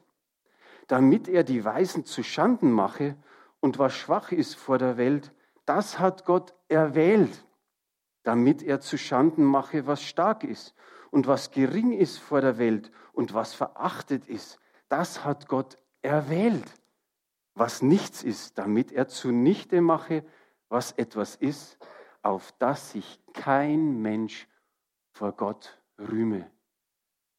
[0.88, 3.18] damit er die Weisen zu Schanden mache
[3.60, 5.34] und was schwach ist vor der Welt,
[5.66, 7.46] das hat Gott erwählt,
[8.24, 10.74] damit er zu Schanden mache, was stark ist
[11.16, 16.74] und was gering ist vor der Welt und was verachtet ist, das hat Gott erwählt,
[17.54, 20.26] was nichts ist, damit er zunichte mache,
[20.68, 21.78] was etwas ist,
[22.22, 24.50] auf das sich kein Mensch
[25.14, 26.52] vor Gott rühme.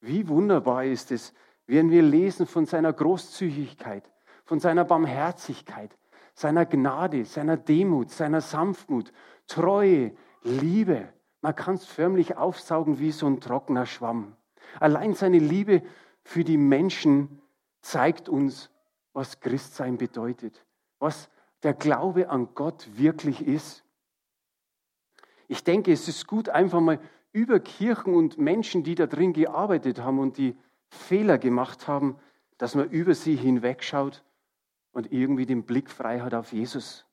[0.01, 1.35] Wie wunderbar ist es,
[1.67, 4.11] wenn wir lesen von seiner Großzügigkeit,
[4.47, 5.95] von seiner Barmherzigkeit,
[6.33, 9.13] seiner Gnade, seiner Demut, seiner Sanftmut,
[9.47, 11.13] Treue, Liebe.
[11.47, 14.35] Man kann es förmlich aufsaugen wie so ein trockener Schwamm.
[14.81, 15.85] Allein seine Liebe
[16.25, 17.41] für die Menschen
[17.83, 18.69] zeigt uns,
[19.13, 20.67] was Christsein bedeutet,
[20.99, 21.31] was
[21.63, 23.85] der Glaube an Gott wirklich ist.
[25.47, 26.99] Ich denke, es ist gut, einfach mal
[27.31, 30.57] über Kirchen und Menschen, die da drin gearbeitet haben und die
[30.89, 32.19] Fehler gemacht haben,
[32.59, 34.25] dass man über sie hinwegschaut
[34.91, 37.07] und irgendwie den Blick frei hat auf Jesus.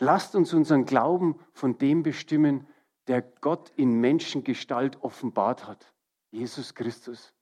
[0.00, 2.66] Lasst uns unseren Glauben von dem bestimmen,
[3.08, 5.92] der Gott in Menschengestalt offenbart hat.
[6.30, 7.34] Jesus Christus.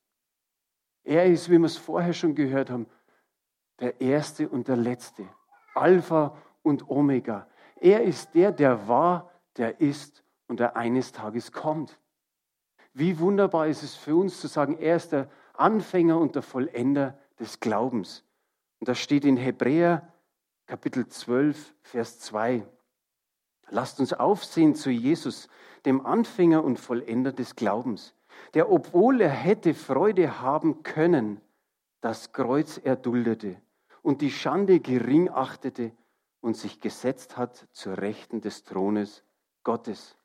[1.03, 2.87] Er ist, wie wir es vorher schon gehört haben,
[3.81, 5.29] der Erste und der Letzte.
[5.75, 7.49] Alpha und Omega.
[7.81, 11.99] Er ist der, der war, der ist und der eines Tages kommt.
[12.95, 17.19] Wie wunderbar ist es für uns zu sagen, er ist der Anfänger und der Vollender
[17.39, 18.25] des Glaubens.
[18.81, 20.13] Und das steht in Hebräer
[20.67, 22.67] Kapitel 12, Vers 2.
[23.71, 25.49] Lasst uns aufsehen zu Jesus,
[25.85, 28.15] dem Anfänger und Vollender des Glaubens,
[28.55, 31.41] der, obwohl er hätte Freude haben können,
[32.01, 33.61] das Kreuz erduldete
[34.03, 35.93] und die Schande gering achtete
[36.41, 39.25] und sich gesetzt hat zur Rechten des Thrones
[39.65, 40.17] Gottes.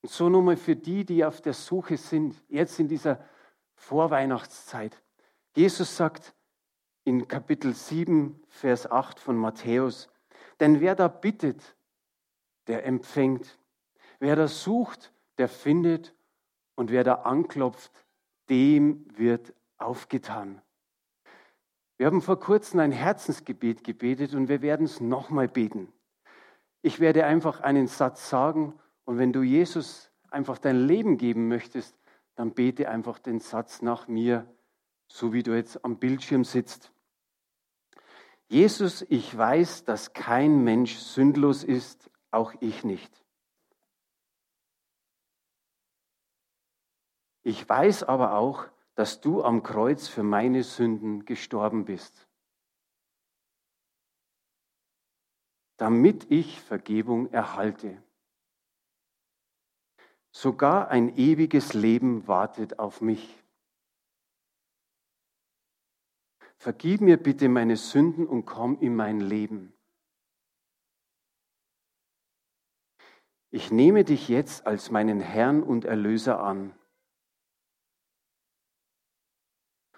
[0.00, 3.22] Und so nochmal für die, die auf der Suche sind, jetzt in dieser
[3.74, 5.02] Vorweihnachtszeit.
[5.54, 6.34] Jesus sagt,
[7.04, 10.10] in Kapitel 7, Vers 8 von Matthäus.
[10.60, 11.76] Denn wer da bittet,
[12.68, 13.58] der empfängt.
[14.20, 16.14] Wer da sucht, der findet.
[16.74, 17.90] Und wer da anklopft,
[18.48, 20.62] dem wird aufgetan.
[21.96, 25.92] Wir haben vor kurzem ein Herzensgebet gebetet und wir werden es nochmal beten.
[26.80, 31.98] Ich werde einfach einen Satz sagen und wenn du Jesus einfach dein Leben geben möchtest,
[32.36, 34.46] dann bete einfach den Satz nach mir,
[35.08, 36.92] so wie du jetzt am Bildschirm sitzt.
[38.46, 43.24] Jesus, ich weiß, dass kein Mensch sündlos ist, auch ich nicht.
[47.42, 52.28] Ich weiß aber auch, dass du am Kreuz für meine Sünden gestorben bist,
[55.76, 58.02] damit ich Vergebung erhalte.
[60.30, 63.38] Sogar ein ewiges Leben wartet auf mich.
[66.58, 69.72] vergib mir bitte meine Sünden und komm in mein Leben.
[73.50, 76.74] Ich nehme dich jetzt als meinen Herrn und Erlöser an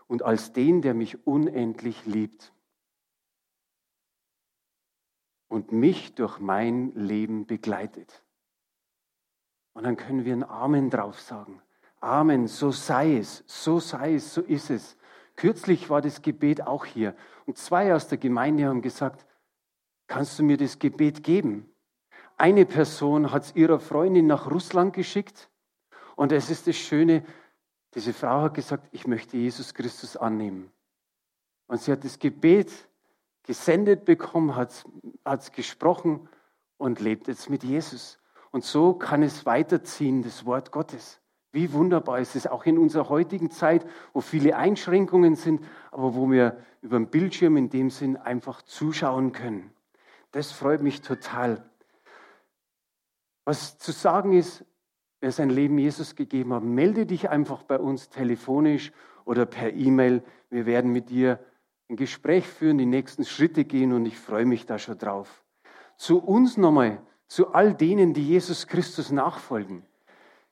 [0.06, 2.52] und als den, der mich unendlich liebt
[5.48, 8.24] und mich durch mein Leben begleitet.
[9.72, 11.60] Und dann können wir ein Amen drauf sagen.
[12.00, 14.96] Amen, so sei es, so sei es, so ist es.
[15.36, 19.26] Kürzlich war das Gebet auch hier und zwei aus der Gemeinde haben gesagt,
[20.06, 21.68] kannst du mir das Gebet geben?
[22.40, 25.50] Eine Person hat es ihrer Freundin nach Russland geschickt
[26.16, 27.22] und es ist das Schöne,
[27.94, 30.72] diese Frau hat gesagt, ich möchte Jesus Christus annehmen.
[31.66, 32.72] Und sie hat das Gebet
[33.42, 34.72] gesendet bekommen, hat
[35.26, 36.30] es gesprochen
[36.78, 38.18] und lebt jetzt mit Jesus.
[38.52, 41.20] Und so kann es weiterziehen, das Wort Gottes.
[41.52, 46.30] Wie wunderbar ist es auch in unserer heutigen Zeit, wo viele Einschränkungen sind, aber wo
[46.30, 49.74] wir über den Bildschirm in dem Sinn einfach zuschauen können.
[50.30, 51.69] Das freut mich total.
[53.50, 54.64] Was zu sagen ist,
[55.18, 58.92] wer sein Leben Jesus gegeben hat, melde dich einfach bei uns telefonisch
[59.24, 60.22] oder per E-Mail.
[60.50, 61.40] Wir werden mit dir
[61.88, 65.42] ein Gespräch führen, die nächsten Schritte gehen und ich freue mich da schon drauf.
[65.96, 69.84] Zu uns nochmal, zu all denen, die Jesus Christus nachfolgen.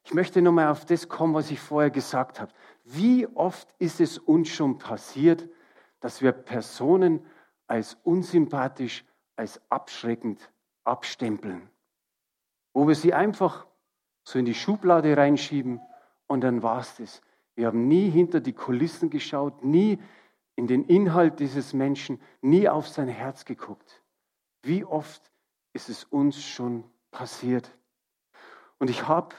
[0.03, 2.51] Ich möchte nochmal auf das kommen, was ich vorher gesagt habe.
[2.83, 5.49] Wie oft ist es uns schon passiert,
[6.01, 7.25] dass wir Personen
[7.69, 9.05] als unsympathisch,
[9.37, 10.51] als abschreckend
[10.83, 11.71] abstempeln?
[12.79, 13.67] Wo wir sie einfach
[14.23, 15.81] so in die Schublade reinschieben
[16.29, 17.23] und dann war es das.
[17.57, 19.99] Wir haben nie hinter die Kulissen geschaut, nie
[20.55, 24.05] in den Inhalt dieses Menschen, nie auf sein Herz geguckt.
[24.63, 25.33] Wie oft
[25.73, 27.69] ist es uns schon passiert?
[28.79, 29.35] Und ich habe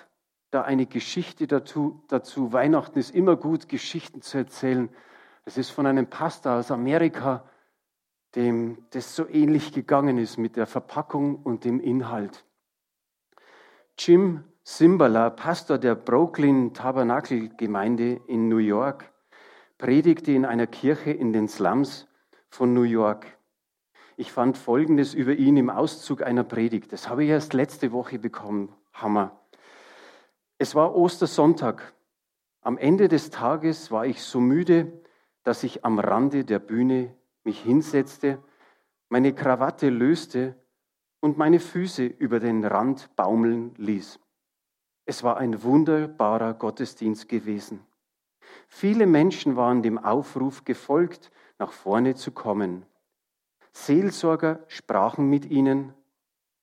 [0.52, 2.52] da eine Geschichte dazu, dazu.
[2.52, 4.90] Weihnachten ist immer gut, Geschichten zu erzählen.
[5.46, 7.50] Das ist von einem Pastor aus Amerika,
[8.36, 12.44] dem das so ähnlich gegangen ist mit der Verpackung und dem Inhalt.
[14.02, 19.12] Jim Simbala, Pastor der Brooklyn Tabernakel Gemeinde in New York,
[19.78, 22.08] predigte in einer Kirche in den Slums
[22.48, 23.38] von New York.
[24.16, 26.94] Ich fand Folgendes über ihn im Auszug einer Predigt.
[26.94, 28.74] Das habe ich erst letzte Woche bekommen.
[28.94, 29.38] Hammer.
[30.58, 31.94] Es war Ostersonntag.
[32.62, 34.94] Am Ende des Tages war ich so müde,
[35.44, 38.42] dass ich am Rande der Bühne mich hinsetzte,
[39.10, 40.56] meine Krawatte löste
[41.20, 44.20] und meine Füße über den Rand baumeln ließ.
[45.06, 47.86] Es war ein wunderbarer Gottesdienst gewesen.
[48.68, 52.86] Viele Menschen waren dem Aufruf gefolgt, nach vorne zu kommen.
[53.72, 55.94] Seelsorger sprachen mit ihnen.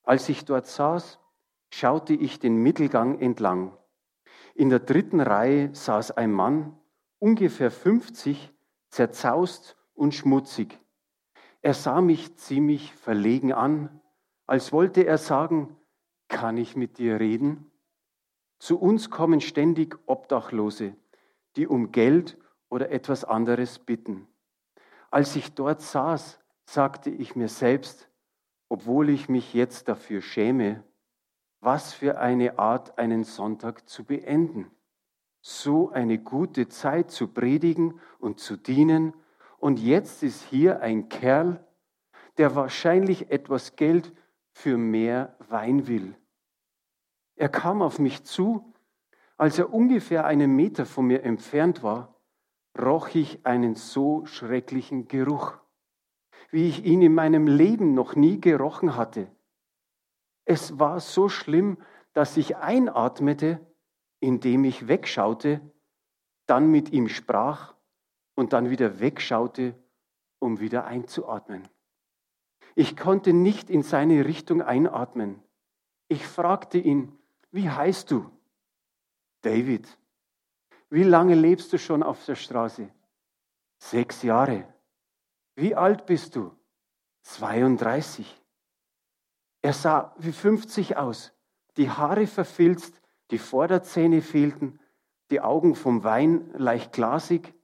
[0.03, 1.19] Als ich dort saß,
[1.71, 3.77] schaute ich den Mittelgang entlang.
[4.55, 6.79] In der dritten Reihe saß ein Mann,
[7.19, 8.53] ungefähr 50,
[8.91, 10.79] zerzaust und schmutzig.
[11.63, 14.01] Er sah mich ziemlich verlegen an,
[14.47, 15.77] als wollte er sagen,
[16.29, 17.71] kann ich mit dir reden?
[18.59, 20.97] Zu uns kommen ständig Obdachlose,
[21.57, 24.27] die um Geld oder etwas anderes bitten.
[25.11, 28.09] Als ich dort saß, sagte ich mir selbst,
[28.69, 30.83] obwohl ich mich jetzt dafür schäme,
[31.61, 34.71] was für eine Art, einen Sonntag zu beenden.
[35.41, 39.15] So eine gute Zeit zu predigen und zu dienen.
[39.59, 41.65] Und jetzt ist hier ein Kerl,
[42.37, 44.13] der wahrscheinlich etwas Geld
[44.57, 46.17] für mehr Wein will.
[47.35, 48.73] Er kam auf mich zu,
[49.37, 52.19] als er ungefähr einen Meter von mir entfernt war,
[52.79, 55.59] roch ich einen so schrecklichen Geruch,
[56.51, 59.31] wie ich ihn in meinem Leben noch nie gerochen hatte.
[60.47, 61.77] Es war so schlimm,
[62.15, 63.61] dass ich einatmete,
[64.21, 65.61] indem ich wegschaute,
[66.47, 67.75] dann mit ihm sprach
[68.35, 69.75] und dann wieder wegschaute,
[70.39, 71.69] um wieder einzuatmen.
[72.79, 75.43] Ich konnte nicht in seine Richtung einatmen.
[76.09, 77.19] Ich fragte ihn,
[77.51, 78.31] wie heißt du?
[79.41, 79.89] David.
[80.91, 82.91] Wie lange lebst du schon auf der Straße?
[83.79, 84.69] Sechs Jahre.
[85.55, 86.53] Wie alt bist du?
[87.23, 88.43] 32.
[89.63, 91.33] Er sah wie 50 aus,
[91.79, 94.79] die Haare verfilzt, die Vorderzähne fehlten,
[95.31, 97.55] die Augen vom Wein leicht glasig.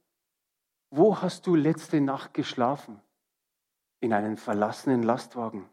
[0.89, 2.99] Wo hast du letzte Nacht geschlafen?
[4.03, 5.69] In einem verlassenen Lastwagen.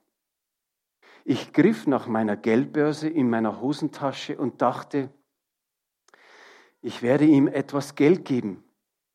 [1.25, 5.11] Ich griff nach meiner Geldbörse in meiner Hosentasche und dachte,
[6.81, 8.63] ich werde ihm etwas Geld geben.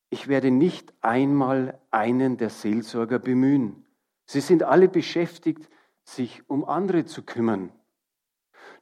[0.10, 3.86] Ich werde nicht einmal einen der Seelsorger bemühen.
[4.26, 5.70] Sie sind alle beschäftigt,
[6.04, 7.72] sich um andere zu kümmern.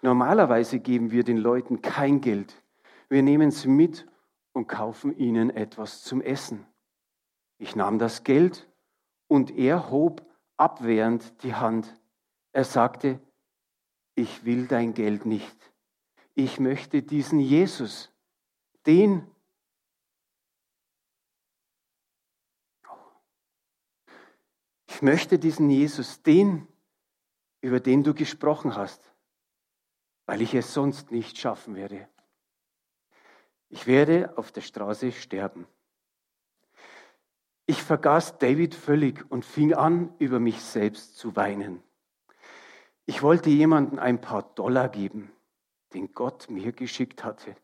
[0.01, 2.63] Normalerweise geben wir den Leuten kein Geld.
[3.07, 4.07] Wir nehmen sie mit
[4.51, 6.65] und kaufen ihnen etwas zum Essen.
[7.59, 8.67] Ich nahm das Geld
[9.33, 10.23] und er hob
[10.57, 11.99] abwehrend die Hand.
[12.51, 13.19] Er sagte,
[14.13, 15.57] ich will dein Geld nicht.
[16.35, 18.13] Ich möchte diesen Jesus
[18.85, 19.27] den
[24.87, 26.67] ich möchte diesen Jesus, den,
[27.61, 29.11] über den du gesprochen hast,
[30.27, 32.07] weil ich es sonst nicht schaffen werde.
[33.69, 35.67] Ich werde auf der Straße sterben.
[37.65, 41.81] Ich vergaß David völlig und fing an, über mich selbst zu weinen.
[43.05, 45.31] Ich wollte jemandem ein paar Dollar geben,
[45.93, 47.55] den Gott mir geschickt hatte.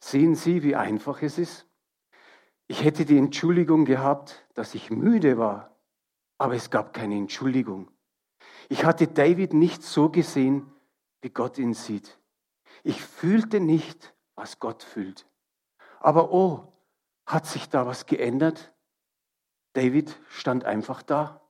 [0.00, 1.66] Sehen Sie, wie einfach es ist?
[2.66, 5.76] Ich hätte die Entschuldigung gehabt, dass ich müde war,
[6.38, 7.90] aber es gab keine Entschuldigung.
[8.68, 10.72] Ich hatte David nicht so gesehen,
[11.20, 12.18] wie Gott ihn sieht.
[12.82, 15.27] Ich fühlte nicht, was Gott fühlt.
[16.00, 16.72] Aber oh,
[17.26, 18.72] hat sich da was geändert?
[19.72, 21.40] David stand einfach da.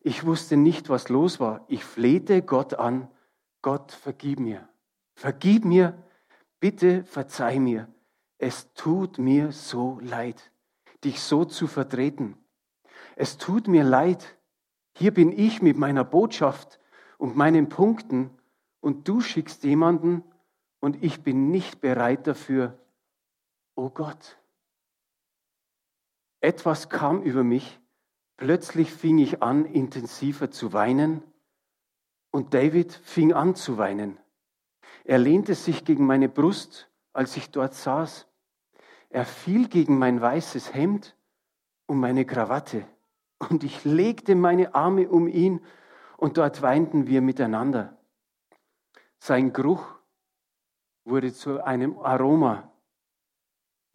[0.00, 1.64] Ich wusste nicht, was los war.
[1.68, 3.08] Ich flehte Gott an,
[3.62, 4.68] Gott, vergib mir.
[5.14, 6.02] Vergib mir,
[6.60, 7.88] bitte verzeih mir.
[8.38, 10.50] Es tut mir so leid,
[11.04, 12.36] dich so zu vertreten.
[13.16, 14.36] Es tut mir leid.
[14.96, 16.80] Hier bin ich mit meiner Botschaft
[17.16, 18.30] und meinen Punkten
[18.80, 20.22] und du schickst jemanden
[20.80, 22.78] und ich bin nicht bereit dafür.
[23.76, 24.38] Oh Gott.
[26.40, 27.80] Etwas kam über mich.
[28.36, 31.22] Plötzlich fing ich an, intensiver zu weinen
[32.34, 34.18] und David fing an zu weinen.
[35.04, 38.26] Er lehnte sich gegen meine Brust, als ich dort saß.
[39.08, 41.16] Er fiel gegen mein weißes Hemd
[41.86, 42.84] und meine Krawatte.
[43.38, 45.60] Und ich legte meine Arme um ihn
[46.16, 47.96] und dort weinten wir miteinander.
[49.20, 49.86] Sein Geruch
[51.04, 52.73] wurde zu einem Aroma.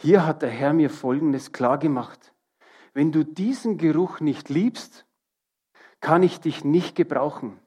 [0.02, 2.34] Hier hat der Herr mir Folgendes klargemacht.
[2.94, 5.06] Wenn du diesen Geruch nicht liebst,
[6.00, 7.60] kann ich dich nicht gebrauchen.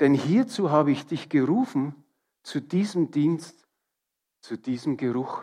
[0.00, 1.94] Denn hierzu habe ich dich gerufen,
[2.42, 3.66] zu diesem Dienst,
[4.40, 5.42] zu diesem Geruch.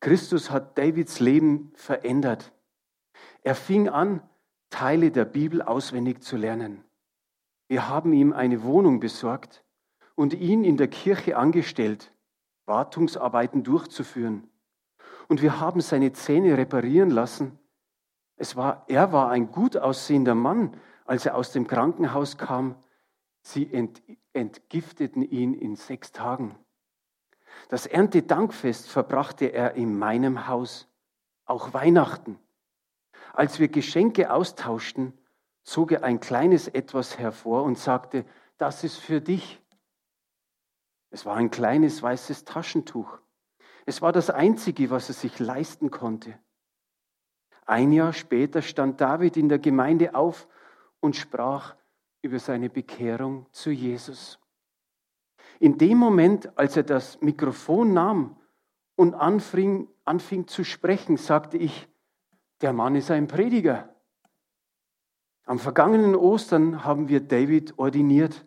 [0.00, 2.52] Christus hat Davids Leben verändert.
[3.42, 4.22] Er fing an,
[4.68, 6.84] Teile der Bibel auswendig zu lernen.
[7.68, 9.64] Wir haben ihm eine Wohnung besorgt
[10.14, 12.12] und ihn in der Kirche angestellt,
[12.66, 14.48] Wartungsarbeiten durchzuführen.
[15.28, 17.58] Und wir haben seine Zähne reparieren lassen.
[18.36, 22.76] Es war, er war ein gut aussehender Mann, als er aus dem Krankenhaus kam.
[23.42, 24.02] Sie ent,
[24.32, 26.58] entgifteten ihn in sechs Tagen.
[27.68, 30.88] Das Erntedankfest verbrachte er in meinem Haus,
[31.44, 32.38] auch Weihnachten.
[33.32, 35.12] Als wir Geschenke austauschten,
[35.62, 38.24] zog er ein kleines etwas hervor und sagte,
[38.58, 39.60] das ist für dich.
[41.14, 43.20] Es war ein kleines weißes Taschentuch.
[43.86, 46.36] Es war das Einzige, was er sich leisten konnte.
[47.66, 50.48] Ein Jahr später stand David in der Gemeinde auf
[50.98, 51.76] und sprach
[52.20, 54.40] über seine Bekehrung zu Jesus.
[55.60, 58.36] In dem Moment, als er das Mikrofon nahm
[58.96, 61.88] und anfing, anfing zu sprechen, sagte ich,
[62.60, 63.94] der Mann ist ein Prediger.
[65.44, 68.44] Am vergangenen Ostern haben wir David ordiniert.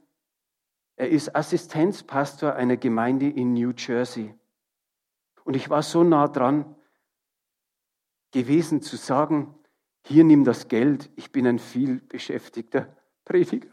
[0.97, 4.33] Er ist Assistenzpastor einer Gemeinde in New Jersey.
[5.43, 6.75] Und ich war so nah dran
[8.31, 9.53] gewesen zu sagen,
[10.05, 12.95] hier nimm das Geld, ich bin ein viel beschäftigter
[13.25, 13.69] Prediger.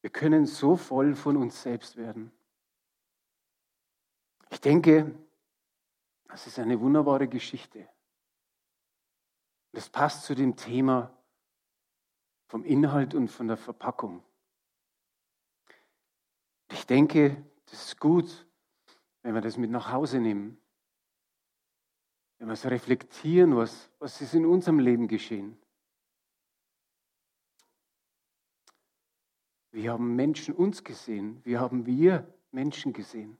[0.00, 2.30] Wir können so voll von uns selbst werden.
[4.50, 5.14] Ich denke,
[6.28, 7.88] das ist eine wunderbare Geschichte.
[9.72, 11.16] Das passt zu dem Thema
[12.46, 14.22] vom Inhalt und von der Verpackung.
[16.70, 18.46] Ich denke, das ist gut,
[19.22, 20.60] wenn wir das mit nach Hause nehmen.
[22.38, 25.60] Wenn wir es reflektieren, was, was ist in unserem Leben geschehen.
[29.70, 31.44] Wie haben Menschen uns gesehen?
[31.44, 33.38] Wie haben wir Menschen gesehen?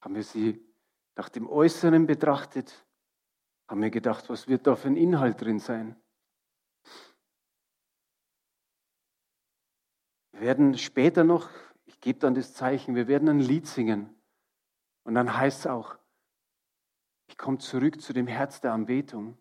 [0.00, 0.71] Haben wir sie
[1.16, 2.86] nach dem Äußeren betrachtet?
[3.68, 5.96] Haben wir gedacht, was wird da für ein Inhalt drin sein?
[10.32, 11.50] Wir werden später noch,
[11.84, 14.14] ich gebe dann das Zeichen, wir werden ein Lied singen.
[15.04, 15.96] Und dann heißt es auch,
[17.28, 19.38] ich komme zurück zu dem Herz der Anbetung.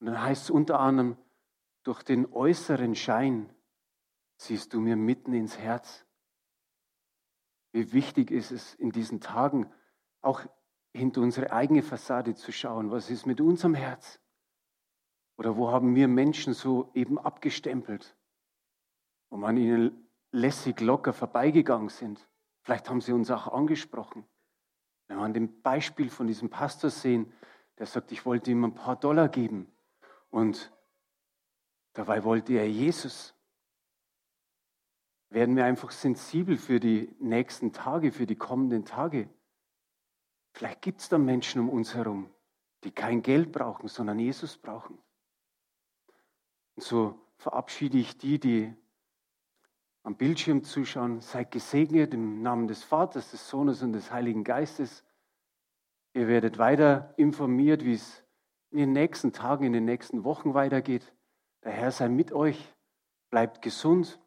[0.00, 1.16] Und dann heißt es unter anderem,
[1.82, 3.52] durch den äußeren Schein
[4.36, 6.04] siehst du mir mitten ins Herz.
[7.72, 9.72] Wie wichtig ist es in diesen Tagen,
[10.20, 10.44] auch
[10.98, 12.90] hinter unsere eigene Fassade zu schauen.
[12.90, 14.20] Was ist mit unserem Herz?
[15.36, 18.16] Oder wo haben wir Menschen so eben abgestempelt,
[19.30, 22.28] wo man ihnen lässig locker vorbeigegangen sind?
[22.62, 24.26] Vielleicht haben sie uns auch angesprochen.
[25.06, 27.32] Wenn wir an dem Beispiel von diesem Pastor sehen,
[27.78, 29.72] der sagt, ich wollte ihm ein paar Dollar geben
[30.30, 30.72] und
[31.94, 33.34] dabei wollte er Jesus
[35.30, 39.28] werden wir einfach sensibel für die nächsten Tage, für die kommenden Tage.
[40.58, 42.28] Vielleicht gibt es da Menschen um uns herum,
[42.82, 44.98] die kein Geld brauchen, sondern Jesus brauchen.
[46.74, 48.74] Und so verabschiede ich die, die
[50.02, 51.20] am Bildschirm zuschauen.
[51.20, 55.04] Seid gesegnet im Namen des Vaters, des Sohnes und des Heiligen Geistes.
[56.12, 58.24] Ihr werdet weiter informiert, wie es
[58.72, 61.14] in den nächsten Tagen, in den nächsten Wochen weitergeht.
[61.62, 62.74] Der Herr sei mit euch,
[63.30, 64.18] bleibt gesund